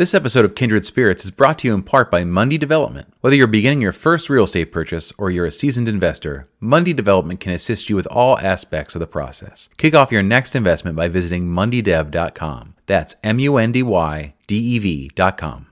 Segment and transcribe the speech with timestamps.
[0.00, 3.12] This episode of Kindred Spirits is brought to you in part by Mundy Development.
[3.20, 7.38] Whether you're beginning your first real estate purchase or you're a seasoned investor, Mundy Development
[7.38, 9.68] can assist you with all aspects of the process.
[9.76, 12.76] Kick off your next investment by visiting mundydev.com.
[12.86, 15.66] That's M U N D Y D E V.com.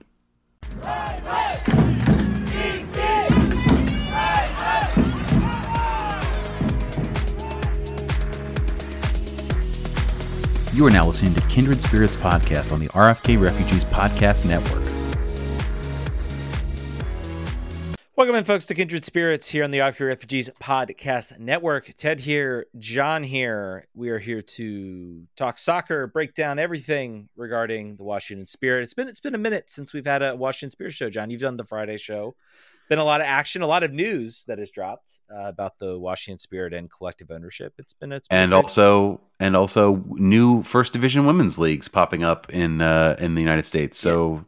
[10.79, 14.81] You are now listening to Kindred Spirits Podcast on the RFK Refugees Podcast Network.
[18.15, 21.91] Welcome in, folks, to Kindred Spirits here on the RFK Refugees Podcast Network.
[21.97, 23.89] Ted here, Jon here.
[23.93, 28.83] We are here to talk soccer, break down everything regarding the Washington Spirit.
[28.83, 31.29] It's been it's been a minute since we've had a Washington Spirit show, Jon.
[31.29, 32.37] You've done the Friday show
[32.89, 35.97] been a lot of action, a lot of news that has dropped uh, about the
[35.97, 37.73] Washington Spirit and collective ownership.
[37.77, 42.49] It's been it's been and also and also new first division women's leagues popping up
[42.49, 43.99] in uh, in the United States.
[43.99, 44.45] So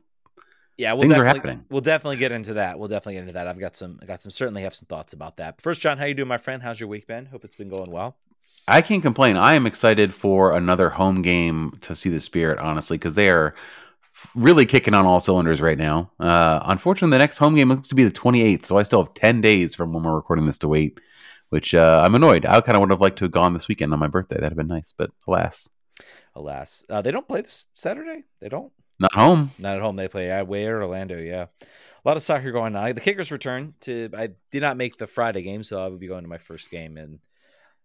[0.78, 1.64] yeah, yeah we'll things are happening.
[1.70, 2.80] We'll definitely get into that.
[2.80, 3.48] We'll definitely get into that.
[3.48, 5.62] I've got some I got some certainly have some thoughts about that.
[5.62, 6.62] First, Jon, how you doing, my friend?
[6.64, 7.28] How's your week been?
[7.28, 8.18] Hope it's been going well.
[8.68, 9.38] I can't complain.
[9.38, 13.56] I am excited for another home game to see the Spirit, honestly, because they are
[14.36, 16.12] really kicking on all cylinders right now.
[16.20, 19.14] Uh, unfortunately, the next home game looks to be the 28th, so I still have
[19.14, 21.00] 10 days from when we're recording this to wait,
[21.50, 22.46] which uh, I'm annoyed.
[22.46, 24.36] I kind of would have liked to have gone this weekend on my birthday.
[24.36, 25.70] That'd have been nice, but alas.
[26.36, 26.86] Alas.
[26.90, 28.24] Uh, they don't play this Saturday?
[28.40, 28.72] They don't?
[29.00, 29.52] Not home.
[29.58, 29.96] Not at home.
[29.96, 31.48] They play away at Orlando, yeah.
[31.62, 32.94] A lot of soccer going on.
[32.94, 34.10] The Kickers return to.
[34.16, 36.72] I did not make the Friday game, so I would be going to my first
[36.72, 37.20] game in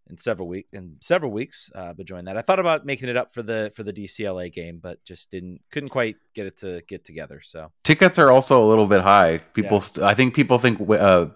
[0.08, 3.16] in several week in several weeks uh, but join that i thought about making it
[3.16, 6.82] up for the for the dcla game but just didn't couldn't quite get it to
[6.86, 10.06] get together so tickets are also a little bit high people yeah.
[10.06, 11.26] i think people think uh,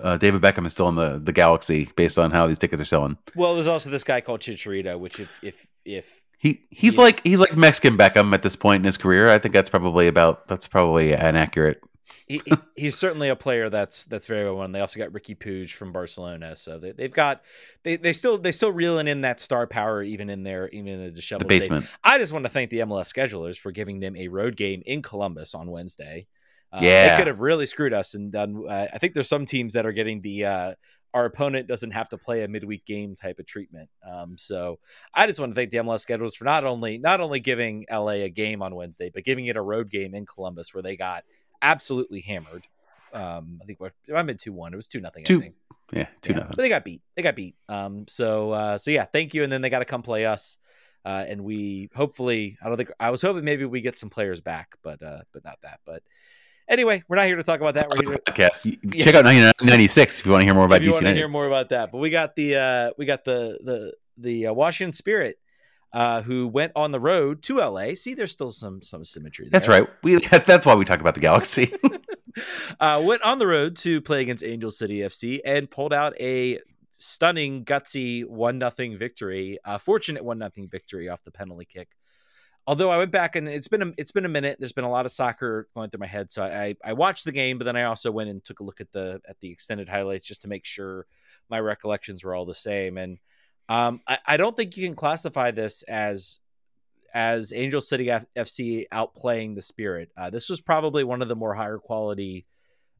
[0.00, 2.86] uh, David Beckham is still in the, the galaxy based on how these tickets are
[2.86, 3.18] selling.
[3.34, 7.40] Well, there's also this guy called Chicharito, which if if if he he's like he's
[7.40, 9.28] like Mexican Beckham at this point in his career.
[9.28, 11.82] I think that's probably about that's probably an accurate
[12.26, 12.42] he,
[12.76, 14.72] he's certainly a player that's that's very well known.
[14.72, 17.42] They also got Riqui Puig from Barcelona, so they, have got
[17.82, 21.00] they, they still they still reeling in that star power even in their even in
[21.04, 21.84] the disheveled the basement.
[21.84, 21.96] State.
[22.04, 25.02] I just want to thank the MLS schedulers for giving them a road game in
[25.02, 26.26] Columbus on Wednesday.
[26.72, 28.64] Uh, yeah, they could have really screwed us and done.
[28.68, 30.74] Uh, I think there's some teams that are getting the uh,
[31.14, 33.90] our opponent doesn't have to play a midweek game type of treatment.
[34.08, 34.78] Um, so
[35.14, 38.22] I just want to thank the MLS schedulers for not only not only giving LA
[38.22, 41.24] a game on Wednesday, but giving it a road game in Columbus where they got
[41.62, 42.66] absolutely hammered.
[43.12, 43.78] Um, I think
[44.14, 44.72] I'm in two one.
[44.72, 45.24] It was two nothing.
[45.24, 45.52] Two,
[45.92, 46.38] yeah, two yeah.
[46.38, 46.50] nothing.
[46.50, 47.02] But they got beat.
[47.14, 47.54] They got beat.
[47.68, 49.44] Um, so uh, so yeah, thank you.
[49.44, 50.58] And then they got to come play us.
[51.04, 54.40] Uh, and we hopefully, I don't think I was hoping maybe we get some players
[54.40, 55.80] back, but uh, but not that.
[55.84, 56.02] But
[56.68, 57.90] anyway, we're not here to talk about that.
[57.90, 58.64] We're here to, podcast.
[58.64, 59.04] Yeah.
[59.04, 61.14] Check out 1996 if you want to hear more about if you DC want to
[61.14, 61.90] hear more about that.
[61.90, 65.38] But we got the uh, we got the the the uh, Washington Spirit
[65.92, 67.94] uh, who went on the road to LA.
[67.94, 69.46] See, there's still some some symmetry.
[69.46, 69.60] There.
[69.60, 69.86] That's right.
[70.02, 70.16] We
[70.46, 71.72] that's why we talked about the Galaxy.
[72.80, 76.60] uh, went on the road to play against Angel City FC and pulled out a
[76.92, 79.58] stunning, gutsy one nothing victory.
[79.64, 81.88] A fortunate one nothing victory off the penalty kick.
[82.64, 84.56] Although I went back and it's been a, it's been a minute.
[84.60, 87.32] There's been a lot of soccer going through my head, so I I watched the
[87.32, 89.88] game, but then I also went and took a look at the at the extended
[89.88, 91.06] highlights just to make sure
[91.50, 93.18] my recollections were all the same and
[93.68, 96.40] um, I, I, don't think you can classify this as
[97.14, 100.10] as Angel City F- FC outplaying the Spirit.
[100.16, 102.46] Uh, this was probably one of the more higher quality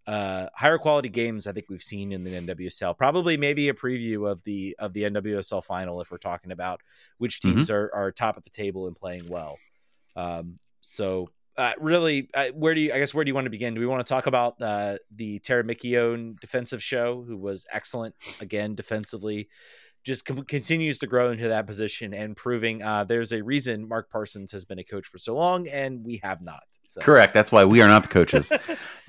[0.06, 2.96] uh, higher quality games I think we've seen in the NWSL.
[2.96, 6.80] Probably maybe a preview of the of the NWSL final if we're talking about
[7.18, 7.56] which mm-hmm.
[7.56, 7.76] teams mm-hmm.
[7.76, 9.58] are are top of the table and playing well.
[10.16, 12.92] Um, so uh, really, uh, where do you?
[12.92, 13.74] I guess where do you want to begin?
[13.74, 18.74] Do we want to talk about uh, the McKeown defensive show, who was excellent again
[18.74, 19.48] defensively?
[20.04, 24.10] Just com- continues to grow into that position and proving uh, there's a reason Mark
[24.10, 26.64] Parsons has been a coach for so long and we have not.
[26.82, 27.00] So.
[27.00, 27.34] Correct.
[27.34, 28.52] That's why we are not the coaches.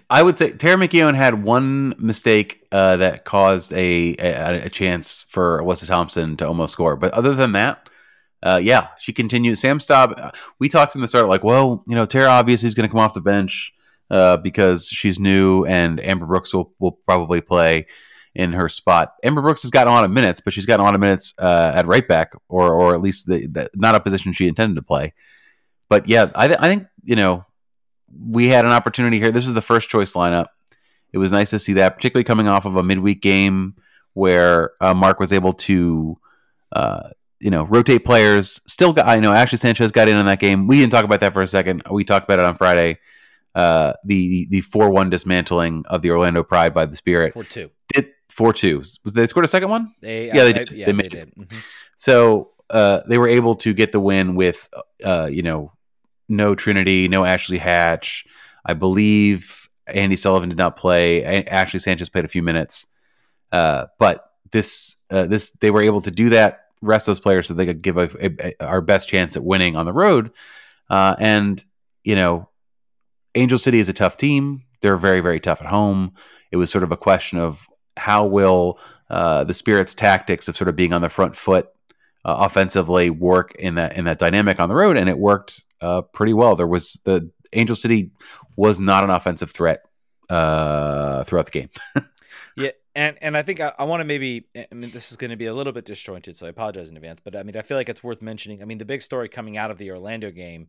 [0.09, 5.25] I would say Tara McKeown had one mistake uh, that caused a, a, a chance
[5.29, 7.89] for Alyssa Thompson to almost score, but other than that.
[8.43, 9.61] Uh, yeah, she continues.
[9.61, 12.73] Sam Staab, uh, we talked from the start, like, well, you know, Tara obviously is
[12.73, 13.73] going to come off the bench
[14.11, 17.87] uh, because she's new, and Amber Brooks will, will probably play
[18.35, 19.13] in her spot.
[19.23, 21.33] Amber Brooks has gotten a lot of minutes, but she's gotten a lot of minutes
[21.37, 24.75] uh, at right back, or or at least the, the, not a position she intended
[24.75, 25.13] to play.
[25.89, 27.45] But yeah, I, th- I think you know
[28.11, 29.31] we had an opportunity here.
[29.31, 30.47] This is the first choice lineup.
[31.11, 33.75] It was nice to see that, particularly coming off of a midweek game
[34.13, 36.17] where uh, Mark was able to.
[36.71, 37.09] Uh,
[37.39, 38.61] you know, rotate players.
[38.67, 40.65] Still got, I know, Ashley Sanchez got in on that game.
[40.65, 41.83] We didn't talk about that for a second.
[41.91, 42.99] We talked about it on Friday.
[43.53, 47.33] Uh, the the four one dismantling of the Orlando Pride by the Spirit.
[47.33, 47.69] Four two.
[48.33, 48.81] Four two.
[49.05, 49.93] They scored a second one.
[50.01, 50.71] They yeah, they did.
[50.71, 51.35] yeah, they, they did.
[51.35, 51.57] Mm-hmm.
[51.97, 54.67] So uh, they were able to get the win with
[55.03, 55.71] uh, you know
[56.27, 58.25] no Trinity, no Ashley Hatch.
[58.65, 61.23] I believe Andi Sullivan did not play.
[61.45, 62.87] Ashley Sanchez played a few minutes,
[63.51, 66.61] uh, but this uh, this they were able to do that.
[66.81, 69.75] Rest those players so they could give a, a, a, our best chance at winning
[69.75, 70.31] on the road.
[70.89, 71.63] Uh, and
[72.03, 72.49] you know,
[73.35, 74.63] Angel City is a tough team.
[74.81, 76.13] They're very very tough at home.
[76.51, 78.79] It was sort of a question of how will
[79.09, 81.69] uh, the Spirits' tactics of sort of being on the front foot
[82.25, 86.01] uh, offensively work in that in that dynamic on the road, and it worked uh,
[86.01, 86.55] pretty well.
[86.55, 88.11] There was the Angel City
[88.55, 89.83] was not an offensive threat
[90.29, 91.69] uh, throughout the game.
[92.57, 95.31] yeah, and and I think I, I want to maybe I mean this is going
[95.31, 97.19] to be a little bit disjointed, so I apologize in advance.
[97.23, 98.61] But I mean I feel like it's worth mentioning.
[98.61, 100.67] I mean the big story coming out of the Orlando game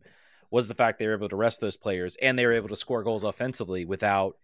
[0.51, 2.75] was the fact they were able to rest those players and they were able to
[2.75, 4.37] score goals offensively without.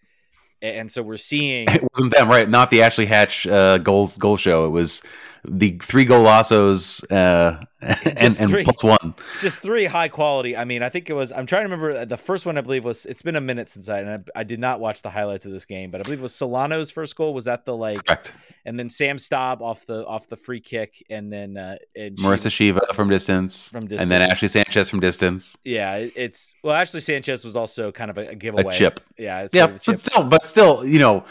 [0.62, 2.48] And so we're seeing it wasn't them, right?
[2.48, 4.66] Not the Ashley Hatch uh, goals goal show.
[4.66, 5.04] It was
[5.44, 9.16] the three golazos uh, and, and plus one.
[9.40, 10.56] Just three high quality.
[10.56, 11.32] I mean, I think it was.
[11.32, 12.58] I'm trying to remember uh, the first one.
[12.58, 13.08] I believe was.
[13.08, 15.52] It's been a minute since I and I, I did not watch the highlights of
[15.52, 17.34] this game, but I believe it was Solano's first goal.
[17.34, 18.06] Was that the like?
[18.06, 18.34] Correct.
[18.66, 22.50] And then Sam Staab off the off the free kick, and then uh, and Marissa
[22.50, 25.58] Sheva from distance, from distance, and then Ashley Sanchez from distance.
[25.64, 26.76] Yeah, it's well.
[26.76, 28.76] Ashley Sanchez was also kind of a, a giveaway.
[28.76, 29.00] A chip.
[29.18, 29.48] Yeah.
[29.54, 31.26] yeah, but still, but still, you know,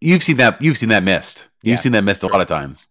[0.00, 0.62] you've seen that.
[0.62, 1.48] You've seen that missed.
[1.62, 1.76] You've yeah.
[1.76, 2.86] seen that missed a lot of times.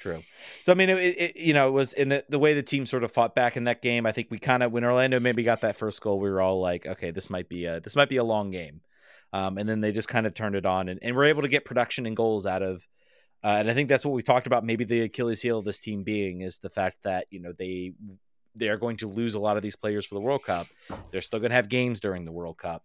[0.00, 0.22] True.
[0.62, 2.86] So I mean, it, it, you know, it was in the the way the team
[2.86, 4.06] sort of fought back in that game.
[4.06, 6.60] I think we kind of when Orlando maybe got that first goal, we were all
[6.60, 8.80] like, okay, this might be a this might be a long game.
[9.32, 11.48] Um, and then they just kind of turned it on and, and were able to
[11.48, 12.86] get production and goals out of.
[13.44, 14.64] Uh, and I think that's what we talked about.
[14.64, 17.92] Maybe the Achilles heel of this team being is the fact that you know they
[18.54, 20.66] they are going to lose a lot of these players for the World Cup.
[21.10, 22.84] They're still going to have games during the World Cup.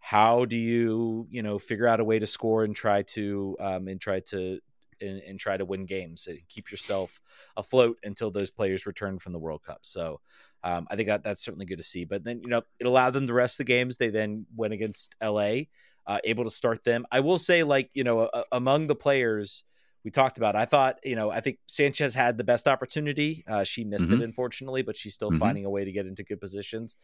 [0.00, 3.88] How do you you know figure out a way to score and try to um,
[3.88, 4.60] and try to
[5.00, 7.20] and, and, try to win games and keep yourself
[7.56, 9.80] afloat until those players return from the World Cup.
[9.82, 10.20] So
[10.64, 12.04] um, I think that, that's certainly good to see.
[12.04, 13.96] But then you know it allowed them the rest of the games.
[13.96, 15.62] They then went against LA,
[16.06, 17.06] uh, able to start them.
[17.10, 19.64] I will say, like you know, among the players
[20.06, 20.54] we talked about.
[20.54, 23.42] I thought, you know, I think Sanchez had the best opportunity.
[23.44, 24.22] Uh, she missed mm-hmm.
[24.22, 25.40] it, unfortunately, but she's still mm-hmm.
[25.40, 26.94] finding a way to get into good positions.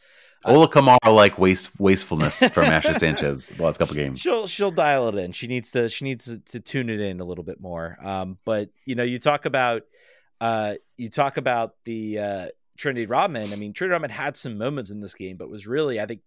[0.46, 4.20] Uh, Ola Kamara like waste wastefulness from Ashley Sanchez the last couple games.
[4.20, 5.32] She'll she'll dial it in.
[5.32, 7.98] She needs to she needs to, to tune it in a little bit more.
[8.00, 9.82] Um, but you know, you talk about
[10.40, 12.46] uh, you talk about the uh,
[12.78, 13.52] Trinity Rodman.
[13.52, 16.20] I mean, Trinity Rodman had some moments in this game, but was really, I think,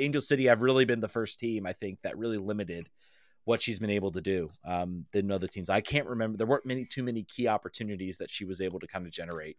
[0.00, 2.88] Angel City have really been the first team I think that really limited
[3.46, 5.70] what she's been able to do um, than other teams.
[5.70, 6.36] I can't remember.
[6.36, 9.56] There weren't many too many key opportunities that she was able to kind of generate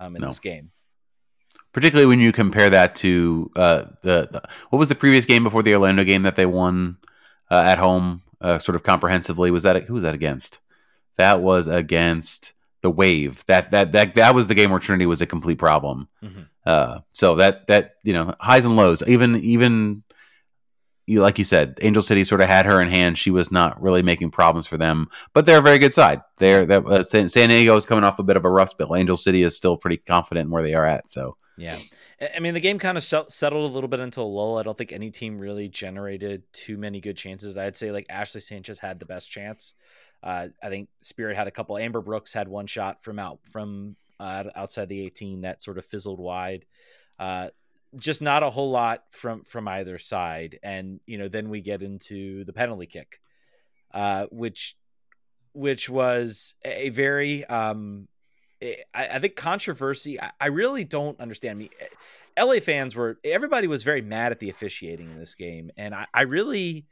[0.00, 0.28] um, in no.
[0.28, 0.72] this game.
[1.72, 5.62] Particularly when you compare that to uh, the, the, what was the previous game before
[5.62, 6.96] the Orlando game that they won
[7.50, 9.50] uh, at home, uh, sort of comprehensively.
[9.50, 10.58] Was that who was that against?
[11.18, 13.44] That was against the Wave.
[13.46, 16.08] That that that that was the game where Trinity was a complete problem.
[16.22, 16.42] Mm-hmm.
[16.64, 19.02] Uh, so that that you know highs and lows.
[19.06, 20.02] Even even
[21.08, 23.16] you like you said, Angel City sort of had her in hand.
[23.16, 26.20] She was not really making problems for them, but they're a very good side.
[26.36, 28.94] They're that uh, San, San, Diego is coming off a bit of a rust bill.
[28.94, 31.10] Angel City is still pretty confident in where they are at.
[31.10, 31.78] So yeah,
[32.36, 34.58] I mean the game kind of settled a little bit into a lull.
[34.58, 37.56] I don't think any team really generated too many good chances.
[37.56, 39.72] I'd say like Ashley Sanchez had the best chance.
[40.22, 41.78] Uh, I think Spirit had a couple.
[41.78, 45.86] Amber Brooks had one shot from out from uh, outside the 18 that sort of
[45.86, 46.66] fizzled wide.
[47.96, 51.82] Just not a whole lot from from either side and you know then we get
[51.82, 53.20] into the penalty kick
[53.94, 54.76] uh which
[55.52, 58.06] which was a very um
[58.62, 61.58] I, I think controversy I, I, really don't understand.
[61.58, 61.70] Me
[62.38, 66.06] la fans were everybody was very mad at the officiating in this game and i,
[66.12, 66.86] I really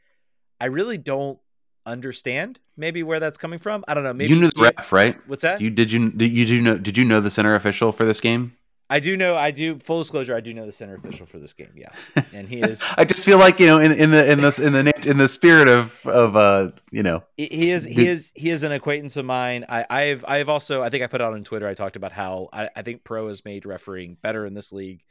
[0.60, 1.38] i really don't
[1.86, 3.84] understand maybe where that's coming from.
[3.88, 5.16] I don't know maybe you knew the ref right?
[5.26, 5.60] What's that?
[5.60, 8.20] You did you did you do know did you know the center official for this
[8.20, 8.56] game
[8.88, 9.34] I do know.
[9.34, 9.78] I do.
[9.80, 10.36] Full disclosure.
[10.36, 11.72] I do know the center official for this game.
[11.74, 12.82] Yes, and he is.
[12.96, 15.28] I just feel like you know, in, in the in this in the in the
[15.28, 19.24] spirit of of uh you know, he is he is he is an acquaintance of
[19.24, 19.64] mine.
[19.68, 21.66] I I've I've also I think I put out on Twitter.
[21.66, 25.02] I talked about how I, I think pro has made refereeing better in this league.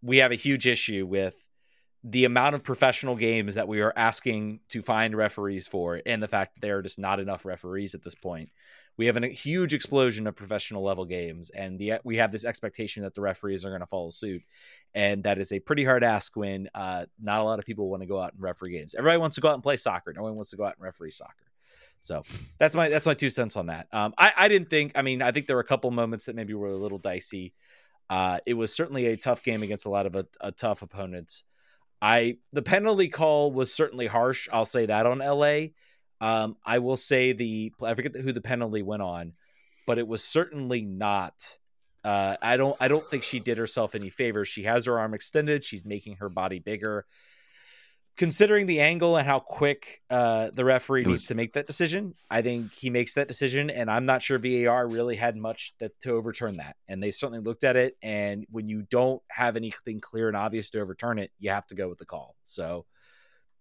[0.00, 1.48] We have a huge issue with
[2.04, 6.28] the amount of professional games that we are asking to find referees for, and the
[6.28, 8.50] fact that there are just not enough referees at this point
[8.98, 13.04] we have a huge explosion of professional level games, and the we have this expectation
[13.04, 14.42] that the referees are going to follow suit,
[14.92, 18.02] and that is a pretty hard ask when uh, not a lot of people want
[18.02, 18.94] to go out and referee games.
[18.96, 20.12] Everybody wants to go out and play soccer.
[20.12, 21.46] No one wants to go out and referee soccer.
[22.00, 22.24] So
[22.58, 23.86] that's my that's my two cents on that.
[23.92, 24.92] Um, I I didn't think.
[24.96, 27.54] I mean, I think there were a couple moments that maybe were a little dicey.
[28.10, 31.44] Uh, it was certainly a tough game against a lot of a, a tough opponents.
[32.02, 34.48] I the penalty call was certainly harsh.
[34.52, 35.68] I'll say that on LA.
[36.20, 39.34] Um, I will say the I forget who the penalty went on,
[39.86, 41.58] but it was certainly not
[42.04, 44.48] Uh, I don't I don't think she did herself any favors.
[44.48, 45.64] She has her arm extended.
[45.64, 47.06] She's making her body bigger.
[48.16, 52.14] Considering the angle and how quick uh, the referee It needs to make that decision,
[52.28, 55.92] I think he makes that decision, and I'm not sure VAR really had much that,
[56.00, 56.74] to overturn that.
[56.88, 60.70] And they certainly looked at it, and when you don't have anything clear and obvious
[60.70, 62.34] to overturn it, you have to go with the call.
[62.42, 62.86] So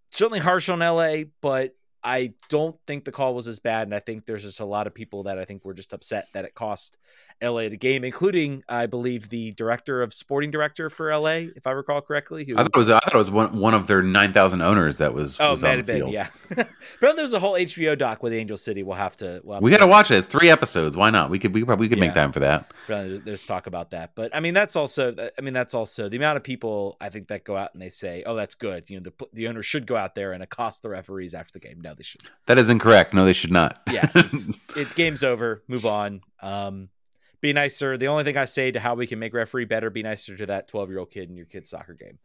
[0.10, 1.76] certainly harsh on LA, but
[2.08, 3.86] I don't think the call was as bad.
[3.86, 6.28] And I think there's just a lot of people that I think were just upset
[6.34, 6.96] that it cost
[7.42, 11.72] LA the game, including I believe the director of sporting director for LA, if I
[11.72, 12.46] recall correctly.
[12.46, 14.62] Who, I thought it was I thought it was one, one of their nine thousand
[14.62, 16.14] owners that was, oh, was might on the been, field.
[16.14, 16.30] yeah.
[17.02, 18.84] but there's a whole HBO doc with Angel City.
[18.84, 19.42] We'll have to.
[19.44, 20.18] We'll have We got to watch it.
[20.18, 20.98] It's three episodes.
[20.98, 21.30] Why not?
[21.30, 22.06] We could we could probably we could Yeah.
[22.06, 22.72] make time for that.
[22.88, 26.18] There's, there's talk about that, but I mean that's also I mean that's also the
[26.18, 29.00] amount of people I think that go out and they say, "Oh, that's good." You
[29.00, 31.82] know, the the owner should go out there and accost the referees after the game.
[31.82, 32.22] No, they should.
[32.48, 33.14] That is incorrect.
[33.14, 33.82] No, they should not.
[33.92, 35.64] Yeah, it's, it game's over.
[35.68, 36.22] Move on.
[36.42, 36.90] Um,
[37.42, 37.98] be nicer.
[37.98, 40.46] The only thing I say to how we can make referee better: be nicer to
[40.48, 42.18] that 12 year old kid in your kid's soccer game.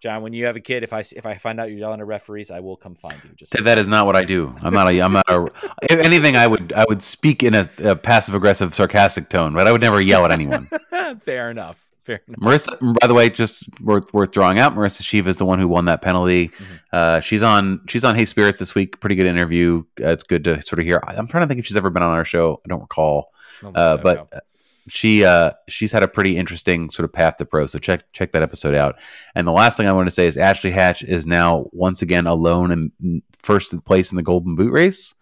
[0.00, 2.06] Jon, when you have a kid, if I if I find out you're yelling at
[2.06, 3.30] referees, I will come find you.
[3.36, 4.54] Just That- that is not what I do.
[4.60, 5.00] I'm not a.
[5.00, 5.46] I'm not a.
[5.82, 9.66] If anything, I would I would speak in a, a passive aggressive, sarcastic tone, but
[9.66, 10.68] I would never yell at anyone.
[11.22, 11.88] fair enough.
[12.02, 12.38] Fair enough.
[12.38, 14.74] Marissa, by the way, just worth worth drawing out.
[14.74, 16.48] Marissa Sheva is the one who won that penalty.
[16.48, 16.64] Mhm.
[16.92, 19.00] Uh, she's on she's on Hey Spirits this week.
[19.00, 19.84] Pretty good interview.
[19.98, 21.02] Uh, it's good to sort of hear.
[21.06, 22.60] I'm trying to think if she's ever been on our show.
[22.62, 23.30] I don't recall.
[23.64, 24.40] Uh, so, but no.
[24.88, 27.66] She uh, she's had a pretty interesting sort of path to pro.
[27.66, 29.00] So check check that episode out.
[29.34, 32.26] And the last thing I want to say is Ashley Hatch is now once again
[32.26, 35.14] alone and first place in the Golden Boot race.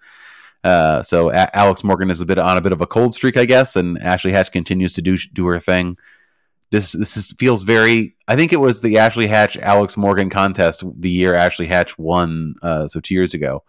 [0.64, 3.37] Uh, so a- Alex Morgan is a bit on a bit of a cold streak,
[3.37, 5.97] I guess, and Ashley Hatch continues to do do her thing.
[6.71, 8.16] This this is, feels very.
[8.26, 12.54] I think it was the Ashley Hatch Alex Morgan contest the year Ashley Hatch won.
[12.62, 13.62] Uh, so two years ago.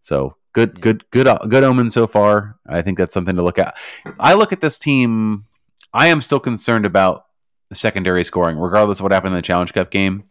[0.00, 0.80] So good, Yeah.
[0.80, 2.56] good, good, uh, good omen so far.
[2.66, 3.76] I think that's something to look at.
[4.18, 5.44] I look at this team.
[5.92, 7.26] I am still concerned about
[7.68, 10.24] the secondary scoring, regardless of what happened in the Challenge Cup game.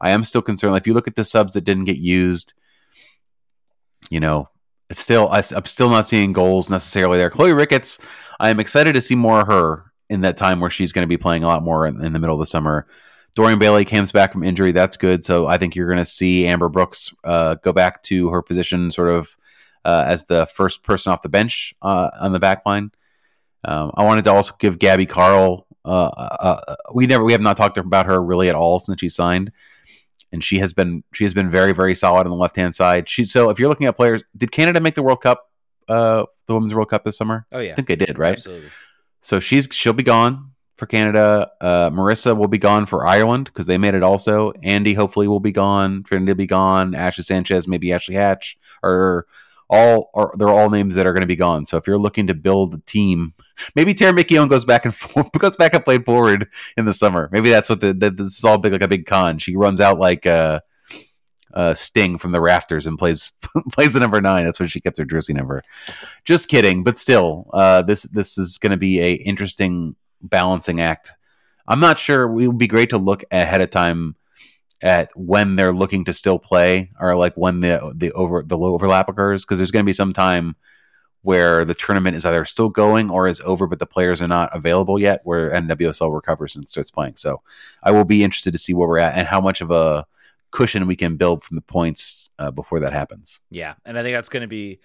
[0.00, 0.72] I am still concerned.
[0.72, 2.54] Like, if you look at the subs that didn't get used,
[4.10, 4.48] you know,
[4.90, 7.30] it's still I, am still not seeing goals necessarily there.
[7.30, 7.98] Chloe Ricketts,
[8.40, 11.08] I am excited to see more of her in that time where she's going to
[11.08, 12.86] be playing a lot more in, in the middle of the summer.
[13.34, 14.70] Dorian Bailey comes back from injury.
[14.72, 15.24] That's good.
[15.24, 18.90] So I think you're going to see Amber Brooks uh, go back to her position,
[18.90, 19.36] sort of
[19.84, 22.90] uh, as the first person off the bench uh, on the back line.
[23.64, 25.66] Um, I wanted to also give Gabby Carle.
[25.84, 29.08] Uh, uh, we never we have not talked about her really at all since she
[29.08, 29.52] signed,
[30.32, 33.08] and she has been she has been very very solid on the left hand side.
[33.08, 35.50] She's so if you're looking at players, did Canada make the World Cup,
[35.88, 37.46] uh, the Women's World Cup this summer?
[37.52, 38.34] oh yeah, I think they did, right?
[38.34, 38.68] Absolutely.
[39.20, 41.50] So she's she'll be gone for Canada.
[41.60, 44.52] Uh, Marissa will be gone for Ireland because they made it also.
[44.62, 46.02] Andy hopefully will be gone.
[46.02, 46.94] Trinity will be gone.
[46.94, 49.26] Ashley Sanchez, maybe Ashley Hatch, or
[49.68, 51.64] all are they're all names that are going to be gone.
[51.66, 53.34] So if you're looking to build a team,
[53.76, 57.28] maybe Tara McKeown goes back and forth, goes back and played forward in the summer.
[57.32, 59.38] Maybe that's what the, the this is all big like a big con.
[59.38, 60.62] She runs out like a,
[61.54, 63.32] uh, Sting from the rafters and plays
[63.72, 64.44] plays the number nine.
[64.44, 65.62] That's when she kept her jersey number.
[66.24, 71.12] Just kidding, but still, uh, this this is going to be a interesting balancing act.
[71.66, 72.24] I'm not sure.
[72.24, 74.16] It would be great to look ahead of time
[74.84, 78.74] at when they're looking to still play, or like when the the over the low
[78.74, 80.54] overlap occurs, because there's going to be some time
[81.22, 84.54] where the tournament is either still going or is over, but the players are not
[84.54, 85.22] available yet.
[85.24, 87.16] Where NWSL recovers and starts playing.
[87.16, 87.40] So
[87.82, 90.06] I will be interested to see where we're at and how much of a
[90.50, 93.40] cushion we can build from the points uh, before that happens.
[93.50, 94.80] Yeah, and I think that's going to be,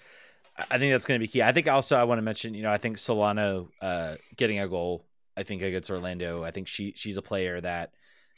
[0.71, 1.43] I think that's going to be key.
[1.43, 4.67] I think also I want to mention, you know, I think Solano uh, getting a
[4.67, 6.43] goal, I think against Orlando.
[6.43, 7.91] I think she she's a player that,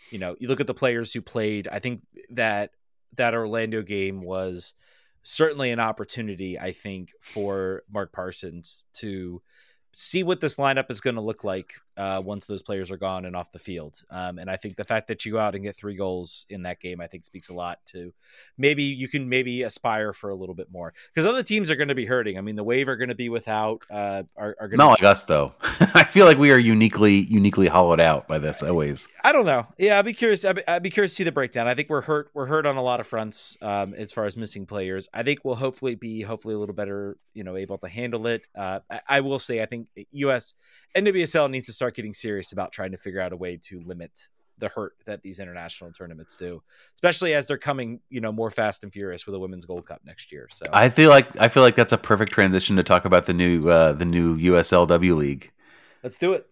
[0.10, 1.68] you know, you look at the players who played.
[1.68, 2.72] I think that
[3.18, 4.74] that Orlando game was
[5.24, 6.60] certainly an opportunity.
[6.60, 9.42] I think for Mark Parsons to
[9.94, 13.26] see what this lineup is going to look like uh, once those players are gone
[13.26, 14.02] and off the field.
[14.10, 16.64] Um, and I think the fact that you go out and get three goals in
[16.64, 18.12] that game, I think speaks a lot to
[18.58, 21.90] maybe you can maybe aspire for a little bit more because other teams are going
[21.90, 22.40] to be hurting.
[22.40, 25.04] I mean, the Wave are going to be without uh, are, are going Not to.
[25.04, 25.54] like us though.
[25.62, 29.08] I feel like we are uniquely uniquely hollowed out by this always.
[29.24, 29.68] I don't know.
[29.78, 30.44] Yeah, I'd be curious.
[30.44, 31.68] I'd be, I'd be curious to see the breakdown.
[31.68, 32.32] I think we're hurt.
[32.34, 35.08] We're hurt on a lot of fronts um, as far as missing players.
[35.14, 38.48] I think we'll hopefully be hopefully a little better, you know, able to handle it.
[38.58, 40.56] Uh, I, I will say, I think US
[40.96, 44.28] NWSL needs to start getting serious about trying to figure out a way to limit
[44.58, 46.62] the hurt that these international tournaments do,
[46.96, 50.02] especially as they're coming, you know, more fast and furious with a women's Gold Cup
[50.06, 50.48] next year.
[50.52, 53.34] So I feel like I feel like that's a perfect transition to talk about the
[53.34, 55.52] new uh, the new USLW league.
[56.04, 56.48] let's do it.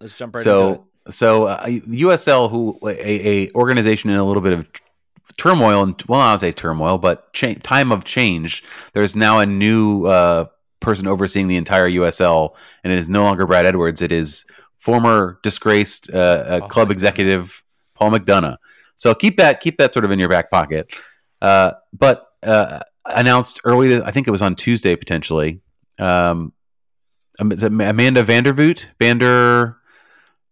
[0.00, 0.74] Let's jump right into it.
[0.74, 4.66] so so uh, USL, who a, a organization in a little bit of
[5.36, 8.64] turmoil and well, I don't say turmoil, but cha- time of change.
[8.94, 10.46] There's now a new uh,
[10.84, 14.02] person overseeing the entire USL, and it is no longer Brad Edwards.
[14.02, 14.44] It is
[14.78, 16.92] former disgraced uh, uh, Paul club McDonough.
[16.92, 17.64] executive
[17.94, 18.56] Paul McDonough.
[18.96, 20.90] So keep that keep that sort of in your back pocket.
[21.40, 25.60] Uh, but uh, announced early, I think it was on Tuesday potentially.
[25.98, 26.52] Um,
[27.40, 29.78] Amanda Vandervort, Vander,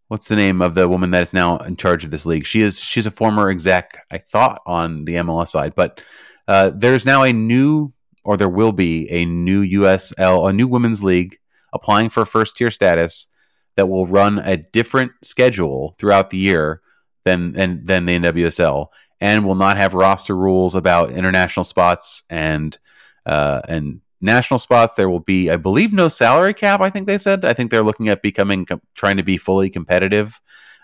[0.08, 2.44] what's the name of the woman that is now in charge of this league?
[2.44, 6.02] She is she's a former exec, I thought, on the MLS side, but
[6.48, 7.92] uh, there's now a new,
[8.24, 11.38] or there will be a new USL, a new women's league
[11.72, 13.28] applying for first tier status
[13.76, 16.80] that will run a different schedule throughout the year
[17.24, 18.88] than than, than the NWSL,
[19.20, 22.78] and will not have roster rules about international spots and
[23.26, 24.94] uh, and national spots.
[24.94, 26.80] There will be, I believe, no salary cap.
[26.80, 27.44] I think they said.
[27.44, 30.40] I think they're looking at becoming trying to be fully competitive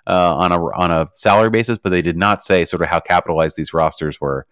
[0.06, 3.00] uh, on a on a salary basis, but they did not say sort of how
[3.00, 4.46] capitalized these rosters were.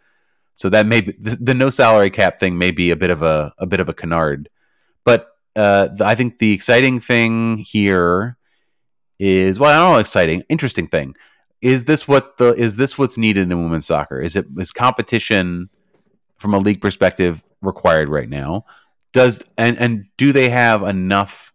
[0.56, 3.22] So that may be, the, the no salary cap thing may be a bit of
[3.22, 4.48] a a bit of a canard,
[5.04, 8.38] but uh, the, I think the exciting thing here
[9.18, 11.14] is well, I don't know, exciting, interesting thing.
[11.60, 14.20] Is this what the is this what's needed in women's soccer?
[14.20, 15.68] Is it is competition
[16.38, 18.64] from a league perspective required right now?
[19.12, 21.52] Does and and do they have enough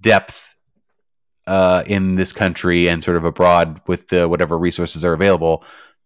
[0.00, 0.56] depth
[1.46, 5.62] uh, in this country and sort of abroad with the whatever resources are available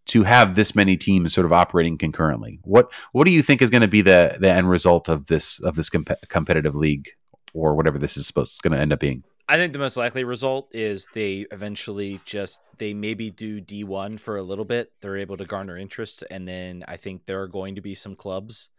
[0.09, 2.59] to have this many teams sort of operating concurrently?
[2.63, 5.59] What what do you think is going to be the the end result of this
[5.61, 7.09] of this comp- competitive league
[7.53, 9.23] or whatever this is supposed going to end up being?
[9.47, 14.37] I think the most likely result is they eventually just they maybe do D1 for
[14.37, 14.91] a little bit.
[15.01, 18.15] They're able to garner interest and then I think there are going to be some
[18.15, 18.69] clubs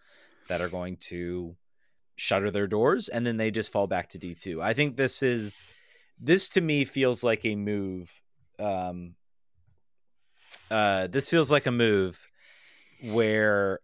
[0.49, 1.57] that are going to
[2.15, 4.63] shutter their doors and then they just fall back to D2.
[4.63, 5.65] I think this is
[6.21, 8.23] this to me feels like a move
[8.59, 9.15] um
[10.71, 12.27] uh this feels like a move
[13.03, 13.81] where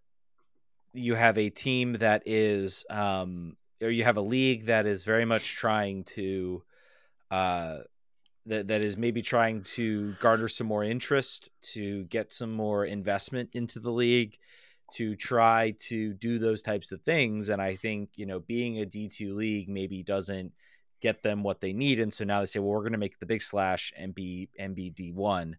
[0.93, 5.25] you have a team that is um or you have a league that is very
[5.25, 6.63] much trying to
[7.31, 7.79] uh,
[8.47, 13.51] that that is maybe trying to garner some more interest, to get some more investment
[13.53, 14.39] into the league,
[14.95, 17.49] to try to do those types of things.
[17.49, 20.53] And I think you know, being a D two league maybe doesn't
[21.01, 23.19] get them what they need, and so now they say, well, we're going to make
[23.19, 25.59] the big slash and be and be D one.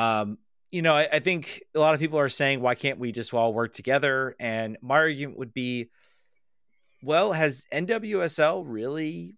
[0.00, 0.38] Um,
[0.70, 3.34] you know, I, I think a lot of people are saying, why can't we just
[3.34, 4.34] all work together?
[4.38, 5.90] And my argument would be,
[7.02, 9.34] well, has NWSL really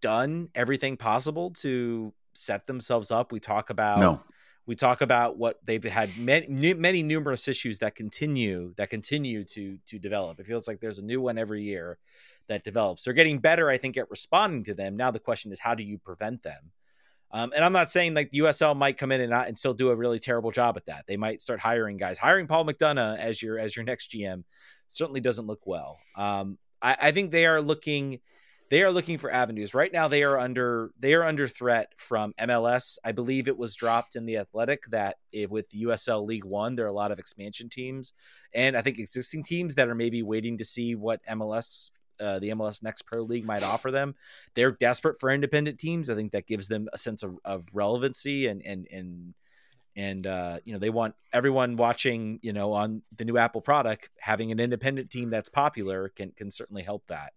[0.00, 3.32] done everything possible to set themselves up?
[3.32, 4.20] We talk about No.
[4.66, 9.78] we talk about what they've had many, many numerous issues that continue that continue to
[9.86, 10.40] to develop.
[10.40, 11.98] It feels like there's a new one every year
[12.48, 13.04] that develops.
[13.04, 14.96] They're getting better, I think, at responding to them.
[14.96, 16.70] Now the question is, how do you prevent them?
[17.32, 19.90] Um, and I'm not saying like USL might come in and not and still do
[19.90, 21.04] a really terrible job at that.
[21.06, 22.18] They might start hiring guys.
[22.18, 24.44] Hiring Paul McDonough as your as your next GM
[24.88, 25.98] certainly doesn't look well.
[26.16, 28.20] Um, I, I think they are looking
[28.70, 32.32] they are looking for avenues right now they are under they are under threat from
[32.38, 36.74] mls i believe it was dropped in the athletic that if, with usl league one
[36.74, 38.12] there are a lot of expansion teams
[38.54, 42.50] and i think existing teams that are maybe waiting to see what mls uh, the
[42.50, 44.14] MLS Next Pro League might offer them.
[44.54, 46.10] They're desperate for independent teams.
[46.10, 49.34] I think that gives them a sense of, of relevancy and and and
[49.96, 54.10] and uh, you know they want everyone watching you know on the new Apple product
[54.18, 57.32] having an independent team that's popular can can certainly help that.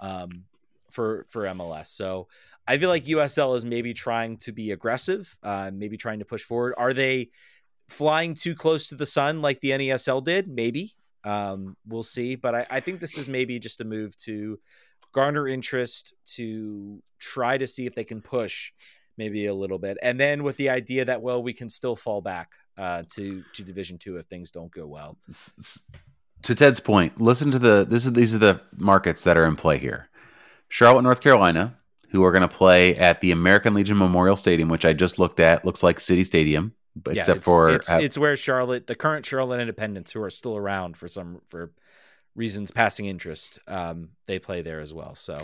[0.00, 0.44] Um,
[0.90, 1.86] for for MLS.
[1.86, 2.28] So
[2.66, 6.42] I feel like USL is maybe trying to be aggressive, uh, maybe trying to push
[6.42, 6.74] forward.
[6.76, 7.30] Are they
[7.88, 10.48] flying too close to the sun like the NESL did?
[10.48, 10.94] Maybe.
[11.24, 12.36] Um, we'll see.
[12.36, 14.58] But I, I think this is maybe just a move to
[15.12, 18.72] garner interest to try to see if they can push
[19.16, 22.20] maybe a little bit, and then with the idea that well we can still fall
[22.20, 25.18] back uh, to to Division Two if things don't go well.
[26.42, 29.56] To Ted's point, listen to the this is these are the markets that are in
[29.56, 30.08] play here.
[30.68, 31.76] Charlotte, North Carolina,
[32.10, 35.40] who are going to play at the American Legion Memorial Stadium, which I just looked
[35.40, 36.74] at, looks like City Stadium,
[37.06, 40.30] Yeah, except it's, for it's, uh, it's where Charlotte, the current Charlotte Independents, who are
[40.30, 41.72] still around for some for
[42.34, 45.14] reasons passing interest, um, they play there as well.
[45.14, 45.36] So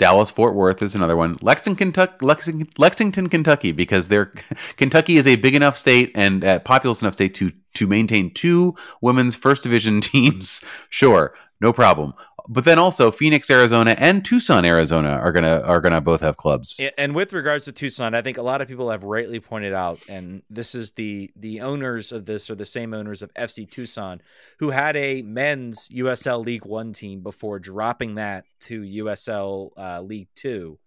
[0.00, 1.36] Dallas Fort Worth is another one.
[1.42, 4.32] Lexington, Kentucky, Lexington, Lexington, Kentucky, because they're
[4.76, 8.74] Kentucky is a big enough state and uh, populous enough state to to maintain two
[9.02, 10.64] women's first division teams.
[10.88, 12.14] Sure, no problem.
[12.52, 16.80] But then also Phoenix, Arizona, and Tucson, Arizona are gonna are gonna both have clubs.
[16.98, 20.00] And with regards to Tucson, I think a lot of people have rightly pointed out,
[20.08, 24.20] and this is the the owners of this are the same owners of FC Tucson,
[24.58, 30.28] who had a men's USL League One team before dropping that to USL uh, League
[30.34, 30.80] Two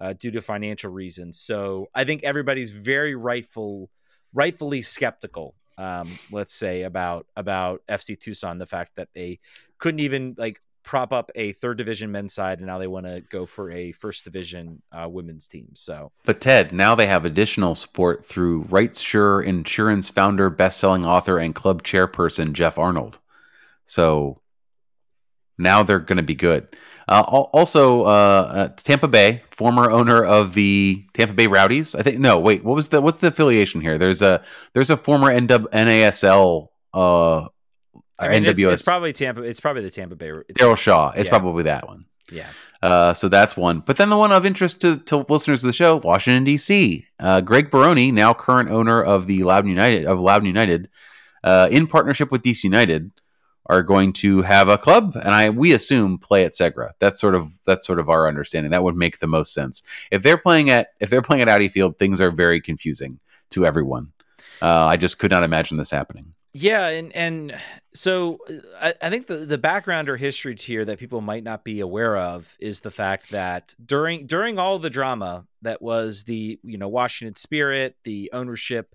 [0.00, 1.38] uh, due to financial reasons.
[1.38, 3.88] So I think everybody's very rightful,
[4.32, 5.54] rightfully skeptical.
[5.78, 9.38] Um, let's say about about FC Tucson, the fact that they
[9.78, 13.22] couldn't even like prop up a third division men's side, and now they want to
[13.22, 15.70] go for a first division uh, women's team.
[15.72, 21.54] So, but Ted, now they have additional support through RightSure Insurance founder, best-selling author, and
[21.54, 23.18] club chairperson Jeff Arnold.
[23.86, 24.40] So
[25.58, 26.68] now they're going to be good.
[27.06, 31.94] Uh, also, uh, uh, Tampa Bay, former owner of the Tampa Bay Rowdies.
[31.94, 33.98] I think no, wait, what was the what's the affiliation here?
[33.98, 34.42] There's a
[34.72, 36.68] there's a former NASL.
[36.94, 37.48] Uh,
[38.18, 38.48] I mean, NWS.
[38.48, 39.42] It's, it's, probably Tampa.
[39.42, 40.30] It's probably the Tampa Bay.
[40.52, 41.10] Daryl Shaw.
[41.10, 41.30] It's yeah.
[41.30, 42.06] probably that one.
[42.30, 42.48] Yeah.
[42.82, 43.80] Uh, so that's one.
[43.80, 47.06] But then the one of interest to, to listeners of the show, Washington D.C.
[47.18, 50.90] Uh, Greg Baroni, now current owner of the Loudoun United of Loudoun United,
[51.42, 53.10] uh, in partnership with DC United,
[53.66, 56.90] are going to have a club, and I we assume play at Segra.
[56.98, 58.72] That's sort of that's sort of our understanding.
[58.72, 59.82] That would make the most sense.
[60.10, 63.18] If they're playing at if they're playing at Audi Field, things are very confusing
[63.50, 64.12] to everyone.
[64.60, 66.34] Uh, I just could not imagine this happening.
[66.56, 67.60] Yeah, and and
[67.94, 68.38] so
[68.80, 72.16] I, I, think the the background or history here that people might not be aware
[72.16, 76.86] of is the fact that during during all the drama that was the you know
[76.86, 78.94] Washington Spirit, the ownership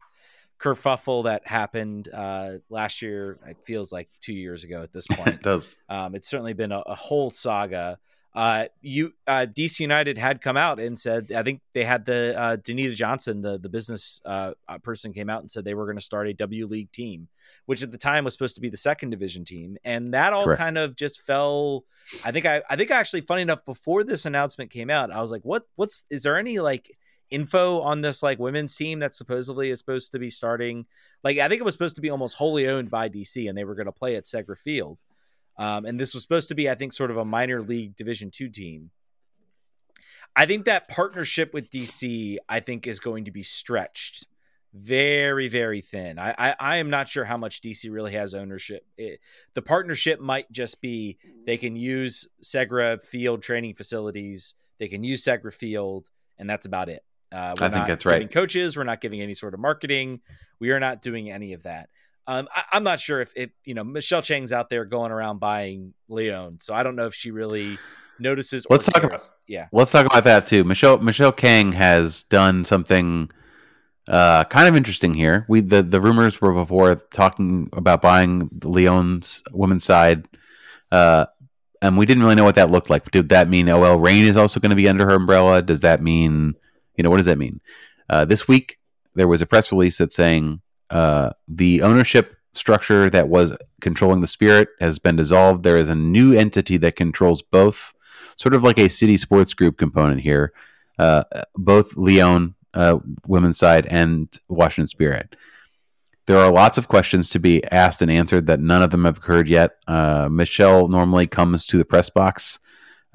[0.58, 3.40] kerfuffle that happened uh, last year.
[3.46, 5.28] It feels like two years ago at this point.
[5.28, 5.82] it does.
[5.90, 7.98] Um, it's certainly been a, a whole saga.
[8.36, 12.36] Uh, you uh, DC United had come out and said, I think they had the
[12.38, 15.86] uh, Danita Johnson, the the business uh, uh person, came out and said they were
[15.86, 17.28] going to start a W League team,
[17.66, 20.46] which at the time was supposed to be the second division team, and that all
[20.46, 20.62] Correct.
[20.62, 21.86] kind of just fell.
[22.24, 25.32] I think I I think actually, funny enough, before this announcement came out, I was
[25.32, 26.96] like, what what's is there any like
[27.32, 30.86] info on this like women's team that supposedly is supposed to be starting.
[31.24, 33.64] Like I think it was supposed to be almost wholly owned by DC, and they
[33.64, 34.98] were going to play at Segra Field.
[35.60, 38.32] Um, and this was supposed to be, I think, sort of a minor league Division
[38.32, 38.90] two team.
[40.36, 44.26] I think that partnership with DC, I think, is going to be stretched
[44.74, 46.20] very, very thin.
[46.20, 48.86] I, I, I am not sure how much DC really has ownership.
[48.98, 49.20] It,
[49.54, 55.24] the partnership might just be they can use Segra Field training facilities, they can use
[55.24, 57.04] Segra Field, and that's about it.
[57.32, 58.30] Uh, I think that's right.
[58.32, 60.22] Coaches, we're not giving any sort of marketing.
[60.60, 61.90] We are not doing any of that.
[62.30, 65.40] Um, I, am not sure if it, you know, Michelle Kang's out there going around
[65.40, 67.80] buying Lyon, so I don't know if she really
[68.20, 68.68] notices.
[68.70, 69.06] Let's talk cares.
[69.08, 69.68] about yeah.
[69.72, 70.64] Let's talk about that too.
[70.64, 73.32] Michelle Michelle Kang has done something
[74.08, 75.48] uh, kind of interesting here.
[75.50, 80.28] We the the rumors were before talking about buying Lyon's women's side.
[80.92, 81.26] Uh,
[81.82, 83.10] and we didn't really know what that looked like.
[83.10, 85.64] Did that mean OL Reign is also going to be under her umbrella?
[85.64, 86.54] Does that mean
[86.96, 87.60] you know, what does that mean?
[88.08, 88.78] Uh, this week,
[89.16, 94.28] there was a press release that's saying uh, the ownership structure that was controlling the
[94.28, 95.64] spirit has been dissolved.
[95.64, 97.94] There is a new entity that controls both,
[98.36, 100.54] sort of like a city sports group component here,
[100.98, 101.24] uh,
[101.56, 105.36] both Lyon uh, women's side and Washington Spirit.
[106.26, 109.18] There are lots of questions to be asked and answered that none of them have
[109.18, 109.78] occurred yet.
[109.88, 112.60] Uh, Michelle normally comes to the press box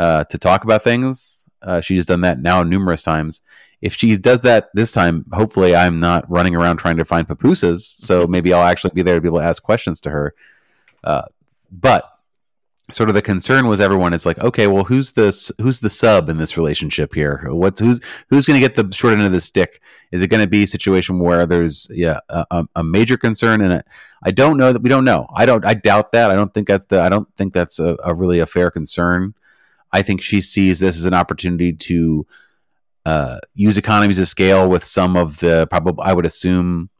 [0.00, 1.48] uh, to talk about things.
[1.62, 3.40] Uh, she's done that now numerous times
[3.84, 7.80] if she does that this time, hopefully I'm not running around trying to find pupusas.
[7.80, 10.34] So maybe I'll actually be there to be able to ask questions to her.
[11.04, 11.24] Uh,
[11.70, 12.10] but
[12.90, 15.52] sort of the concern was everyone is like, okay, well, who's this?
[15.60, 17.46] Who's the sub in this relationship here?
[17.50, 19.82] What's who's who's going to get the short end of the stick?
[20.12, 23.84] Is it going to be a situation where there's yeah a, a major concern and
[24.22, 25.26] I don't know that we don't know.
[25.34, 25.62] I don't.
[25.62, 26.30] I doubt that.
[26.30, 27.02] I don't think that's the.
[27.02, 29.34] I don't think that's a, a really a fair concern.
[29.92, 32.26] I think she sees this as an opportunity to
[33.04, 36.90] uh, use economies of scale with some of the probably I would assume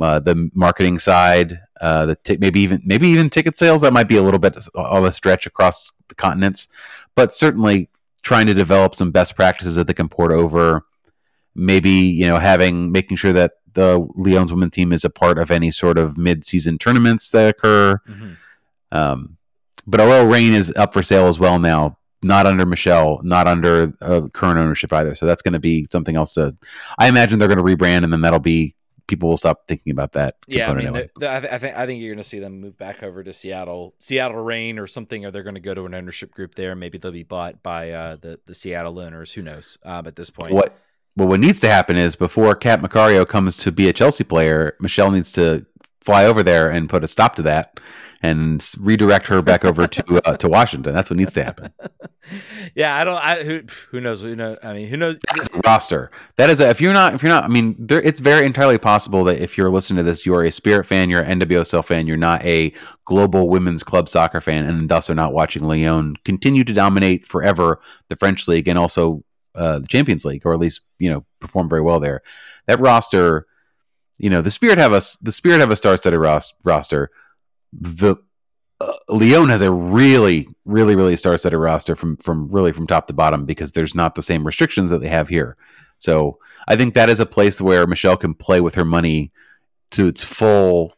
[0.00, 3.80] uh, the marketing side, uh, the t- maybe even maybe even ticket sales.
[3.80, 6.68] That might be a little bit of a stretch across the continents,
[7.16, 7.88] but certainly
[8.22, 10.84] trying to develop some best practices that they can port over.
[11.54, 15.50] Maybe you know having making sure that the Lyon's women team is a part of
[15.50, 18.00] any sort of mid-season tournaments that occur.
[18.08, 18.32] Mm-hmm.
[18.92, 19.36] Um,
[19.86, 23.92] but OL Reign is up for sale as well now not under Michelle, not under
[24.00, 25.14] uh, current ownership either.
[25.14, 26.56] So that's going to be something else to.
[26.98, 28.74] I imagine they're going to rebrand, and then that'll be
[29.06, 30.36] people will stop thinking about that.
[30.46, 33.24] Yeah, I mean, I, think I think you're going to see them move back over
[33.24, 36.54] to Seattle, Seattle Reign or something, or they're going to go to an ownership group
[36.54, 36.74] there.
[36.76, 39.32] Maybe they'll be bought by uh, the the Seattle owners.
[39.32, 39.78] Who knows?
[39.84, 40.78] Um, at this point, what
[41.16, 44.76] well, what needs to happen is before Cat Macario comes to be a Chelsea player,
[44.80, 45.66] Michelle needs to
[46.00, 47.78] fly over there and put a stop to that
[48.22, 50.94] and redirect her back over to uh, to Washington.
[50.94, 51.72] That's what needs to happen.
[52.74, 53.16] yeah, I don't.
[53.16, 54.20] I who who knows?
[54.20, 54.56] Who know?
[54.62, 55.18] I mean, who knows?
[55.26, 56.10] That's a roster.
[56.36, 57.44] That is a, if you're not if you're not.
[57.44, 60.44] I mean, there, it's very entirely possible that if you're listening to this, you are
[60.44, 62.72] a Spirit fan, you're an NWSL fan, you're not a
[63.06, 67.80] global women's club soccer fan, and thus are not watching Lyon continue to dominate forever
[68.08, 71.68] the French league and also uh, the Champions League, or at least you know perform
[71.68, 72.20] very well there.
[72.66, 73.46] That roster
[74.20, 76.20] you know the spirit have a the spirit have a star-studded
[76.64, 77.10] roster
[77.72, 78.16] the
[78.80, 83.12] uh, Lyon has a really, really, really star-studded roster from from really from top to
[83.12, 85.56] bottom because there's not the same restrictions that they have here.
[85.98, 89.32] So I think that is a place where Michelle can play with her money
[89.92, 90.94] to its full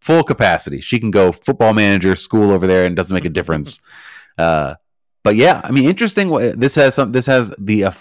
[0.00, 0.80] full capacity.
[0.80, 3.80] She can go football manager school over there, and doesn't make a difference.
[4.38, 4.74] uh,
[5.22, 6.30] but yeah, I mean, interesting.
[6.58, 7.12] This has some.
[7.12, 7.92] This has the uh,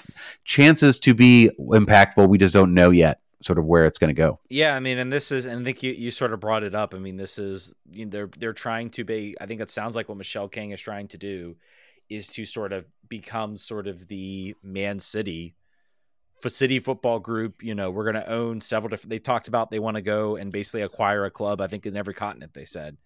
[0.46, 2.28] chances to be impactful.
[2.28, 4.40] We just don't know yet sort of where it's going to go.
[4.50, 6.74] Yeah, I mean, and this is, and I think you, you sort of brought it
[6.74, 6.96] up.
[6.96, 9.36] I mean, this is you know, they're they're trying to be.
[9.40, 11.56] I think it sounds like what Michelle Kang is trying to do
[12.10, 15.56] is to sort of become sort of the Man City
[16.42, 17.64] for City Football Group.
[17.64, 19.12] You know, we're going to own several different.
[19.12, 21.62] They talked about they want to go and basically acquire a club.
[21.62, 22.54] I think in every continent.
[22.54, 22.98] They said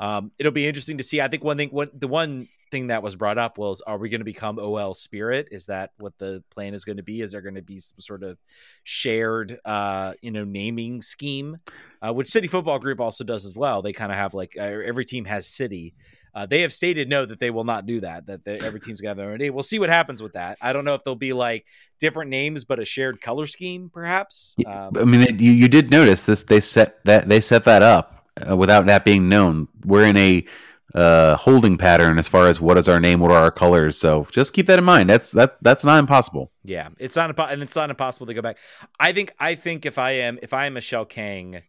[0.00, 1.20] um, it'll be interesting to see.
[1.20, 4.08] I think one thing, what the one thing that was brought up was, are we
[4.08, 5.46] going to become OL Spirit?
[5.52, 7.20] Is that what the plan is going to be?
[7.20, 8.36] Is there going to be some sort of
[8.82, 11.58] shared, uh, you know, naming scheme,
[12.02, 13.80] uh, which City Football Group also does as well?
[13.80, 15.94] They kind of have like uh, every team has City.
[16.34, 18.26] Uh, they have stated no that they will not do that.
[18.26, 19.54] That every team's gonna have their own name.
[19.54, 20.58] We'll see what happens with that.
[20.60, 21.64] I don't know if they'll be like
[22.00, 24.56] different names, but a shared color scheme, perhaps.
[24.66, 26.42] Um, I mean, you, you did notice this.
[26.42, 29.68] They set that they set that up uh, without that being known.
[29.84, 30.44] We're in a
[30.94, 33.98] uh, holding pattern as far as what is our name, what are our colors.
[33.98, 35.10] So just keep that in mind.
[35.10, 36.52] That's that that's not impossible.
[36.62, 38.58] Yeah, it's not impo- and it's not impossible to go back.
[39.00, 41.62] I think I think if I am if I am Michelle Kang,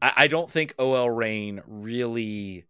[0.00, 2.64] I, I don't think OL Reign really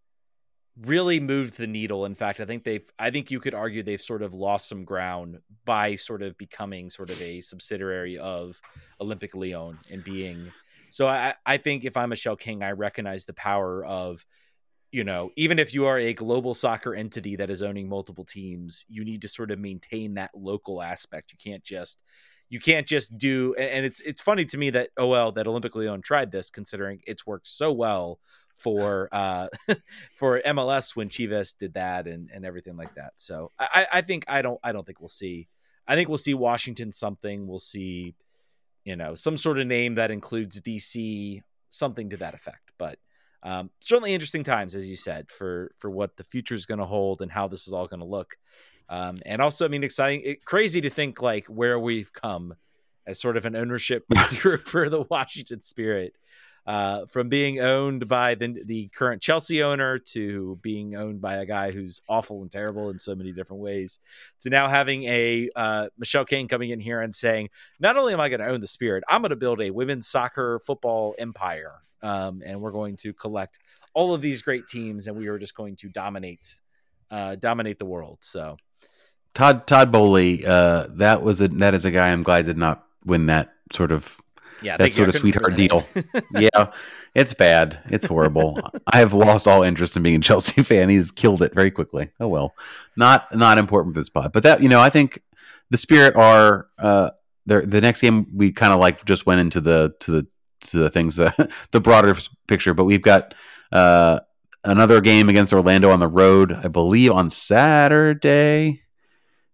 [0.82, 2.04] really moved the needle.
[2.04, 4.84] In fact, I think they've I think you could argue they've sort of lost some
[4.84, 8.60] ground by sort of becoming sort of a subsidiary of
[9.00, 10.50] Olympic Lyon and being
[10.88, 14.24] so I, I think if I'm Michelle Kang, I recognize the power of
[14.94, 18.84] you know, even if you are a global soccer entity that is owning multiple teams,
[18.88, 21.32] you need to sort of maintain that local aspect.
[21.32, 22.00] You can't just
[22.48, 26.00] you can't just do and it's it's funny to me that OL that Olympic Lyon
[26.00, 28.20] tried this considering it's worked so well
[28.54, 29.48] for uh
[30.14, 33.14] for MLS when Chivas did that and and everything like that.
[33.16, 35.48] So I I think I don't I don't think we'll see
[35.88, 37.48] I think we'll see Washington something.
[37.48, 38.14] We'll see
[38.84, 42.70] you know some sort of name that includes DC something to that effect.
[42.78, 43.00] But
[43.44, 46.86] um, certainly interesting times, as you said, for for what the future is going to
[46.86, 48.36] hold and how this is all going to look.
[48.88, 52.54] Um, and also, I mean, exciting, it, crazy to think like where we've come
[53.06, 54.04] as sort of an ownership
[54.40, 56.14] group for the Washington Spirit
[56.66, 61.46] uh, from being owned by the, the current Chelsea owner to being owned by a
[61.46, 63.98] guy who's awful and terrible in so many different ways
[64.40, 68.20] to now having a uh, Michelle Kang coming in here and saying, not only am
[68.20, 71.74] I going to own the Spirit, I'm going to build a women's soccer football empire.
[72.02, 73.58] Um, and we're going to collect
[73.94, 76.60] all of these great teams and we are just going to dominate
[77.10, 78.18] uh, dominate the world.
[78.22, 78.56] So
[79.34, 82.86] Todd Todd Boehly, uh, that was a that is a guy I'm glad did not
[83.04, 84.20] win that sort of
[84.64, 85.86] yeah, that sort of sweetheart deal.
[86.32, 86.72] yeah,
[87.14, 87.78] it's bad.
[87.86, 88.58] It's horrible.
[88.86, 90.88] I have lost all interest in being a Chelsea fan.
[90.88, 92.10] He's killed it very quickly.
[92.18, 92.54] Oh well,
[92.96, 94.32] not not important for this pod.
[94.32, 95.22] But that you know, I think
[95.70, 97.10] the Spirit are uh,
[97.46, 98.26] the next game.
[98.34, 100.26] We kind of like just went into the to the
[100.62, 102.16] to the things that the broader
[102.48, 102.74] picture.
[102.74, 103.34] But we've got
[103.70, 104.20] uh,
[104.64, 106.52] another game against Orlando on the road.
[106.52, 108.82] I believe on Saturday.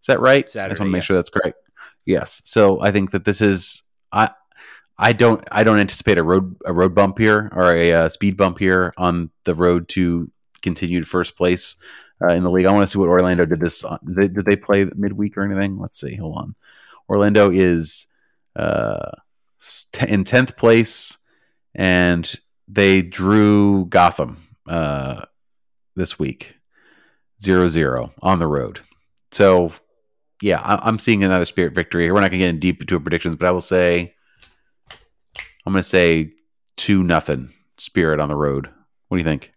[0.01, 0.49] Is that right?
[0.49, 1.07] Saturday, I just want to make yes.
[1.07, 1.59] sure that's correct.
[2.07, 2.41] Yes.
[2.45, 4.31] So I think that this is I
[5.03, 8.37] I don't I don't anticipate a road a road bump here or a, uh, speed
[8.37, 11.77] bump here on the road to continued first place
[12.23, 12.67] uh, in the league.
[12.67, 13.83] I want to see what Orlando did this.
[13.83, 13.99] On.
[14.05, 15.79] Did, they, did they play midweek or anything?
[15.79, 16.17] Let's see.
[16.17, 16.55] Hold on.
[17.09, 18.07] Orlando is
[18.55, 19.13] uh,
[20.07, 21.17] in tenth place,
[21.75, 22.33] and
[22.69, 25.25] they drew Gotham uh,
[25.97, 26.57] this week,
[27.43, 28.81] 0-0 on the road.
[29.33, 29.73] So,
[30.41, 32.13] yeah, I, am seeing another Spirit victory.
[32.13, 34.15] We're not going to get in deep into predictions, but I will say
[35.67, 36.33] I'm going to say
[36.77, 38.69] two nothing Spirit on the road.
[39.09, 39.53] What do you think?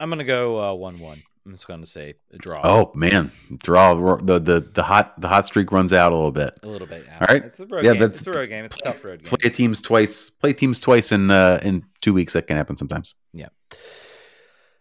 [0.00, 1.22] I'm going to go uh, one one.
[1.44, 2.60] I'm just going to say a draw.
[2.62, 6.58] Oh man, draw the the the hot the hot streak runs out a little bit.
[6.62, 7.04] A little bit.
[7.06, 7.18] Yeah.
[7.20, 7.44] All right.
[7.44, 8.00] It's a road yeah, game.
[8.00, 8.64] That's, it's a road game.
[8.66, 9.30] It's a tough road game.
[9.30, 10.28] Play teams twice.
[10.28, 12.34] Play teams twice in uh, in two weeks.
[12.34, 13.14] That can happen sometimes.
[13.32, 13.48] Yeah.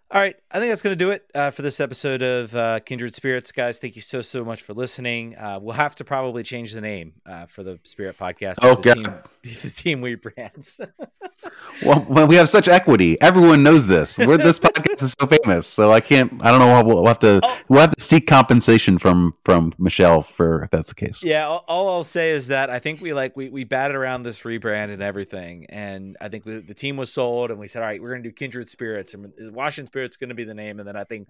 [0.10, 2.80] All right, I think that's going to do it uh, for this episode of uh,
[2.80, 3.78] Kindred Spirits, guys.
[3.78, 5.36] Thank you so so much for listening.
[5.36, 8.56] Uh, we'll have to probably change the name uh, for the Spirit Podcast.
[8.62, 8.98] Oh the God,
[9.44, 10.80] team, the team we brands.
[11.84, 13.20] well, we have such equity.
[13.22, 14.18] Everyone knows this.
[14.18, 16.34] We're, this podcast is so famous, so I can't.
[16.42, 16.84] I don't know.
[16.84, 17.40] We'll, we'll have to.
[17.44, 17.58] Oh.
[17.68, 21.24] We'll have to seek compensation from from Michelle for if that's the case.
[21.24, 21.48] Yeah.
[21.48, 24.42] All, all, I'll say is that I think we like we we batted around this
[24.42, 27.88] rebrand and everything, and I think we, the team was sold, and we said, all
[27.88, 30.80] right, we're going to do Kindred Spirits, and Washington Spirit's going to be the name,
[30.80, 31.28] and then I think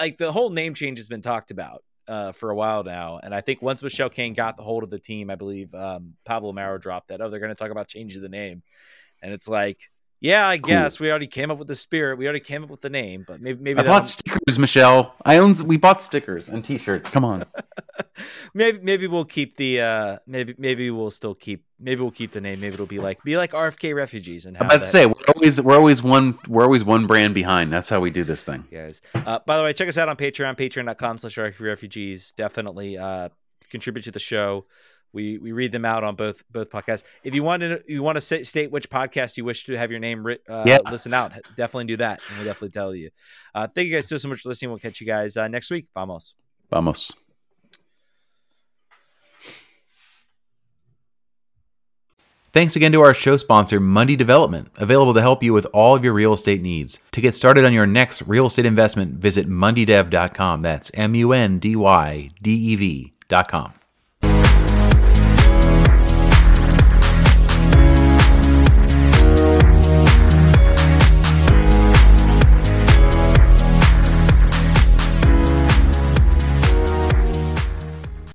[0.00, 3.34] like the whole name change has been talked about uh, for a while now, and
[3.34, 6.52] I think once Michelle Kang got the hold of the team, I believe um, Pablo
[6.52, 7.20] Maurer dropped that.
[7.20, 8.62] Oh, they're going to talk about changing the name,
[9.22, 9.78] and it's like
[10.20, 10.68] Yeah, I Cool.
[10.70, 12.16] guess we already came up with the spirit.
[12.18, 15.14] We already came up with the name, but maybe maybe I bought stickers, Michelle.
[15.24, 15.54] I own.
[15.66, 17.08] We bought stickers and T-shirts.
[17.10, 17.44] Come on.
[18.54, 22.40] maybe maybe we'll keep the uh maybe maybe we'll still keep maybe we'll keep the
[22.40, 22.60] name.
[22.60, 25.60] Maybe it'll be like be like RFK refugees and about to that- say we're always
[25.60, 27.72] we're always one we're always one brand behind.
[27.72, 28.64] That's how we do this thing.
[28.72, 29.02] guys.
[29.14, 32.32] Uh, by the way, check us out on Patreon, patreon.com slash refugees.
[32.32, 33.28] Definitely uh,
[33.70, 34.64] contribute to the show.
[35.16, 37.02] We we read them out on both both podcasts.
[37.24, 39.90] If you want to you want to say, state which podcast you wish to have
[39.90, 40.78] your name writ, uh, Yeah.
[40.90, 43.10] listen out, definitely do that, and we'll definitely tell you.
[43.54, 44.70] Uh, thank you guys so so much for listening.
[44.70, 45.86] We'll catch you guys uh, next week.
[45.94, 46.34] Vamos.
[46.70, 47.12] Vamos.
[52.52, 56.02] Thanks again to our show sponsor, Mundy Development, available to help you with all of
[56.02, 57.00] your real estate needs.
[57.12, 60.62] To get started on your next real estate investment, visit mundydev.com.
[60.62, 63.74] That's M U N D Y D E V.com.